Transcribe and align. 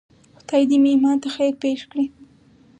خدای 0.45 0.63
دې 0.69 0.77
مې 0.83 0.89
ایمان 0.93 1.17
ته 1.23 1.27
خیر 1.35 1.53
پېښ 1.61 1.79
کړي. 1.91 2.05